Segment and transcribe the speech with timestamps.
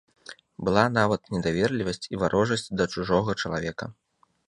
[0.69, 3.85] Была нават недаверлівасць і варожасць да чужога чалавека.